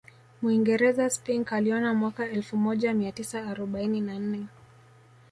Mwingereza 0.41 1.09
Spink 1.09 1.53
aliona 1.53 1.93
mwaka 1.93 2.25
elfu 2.29 2.57
moja 2.57 2.93
mia 2.93 3.11
tisa 3.11 3.43
arobaini 3.47 4.01
na 4.01 4.19
nne 4.19 4.47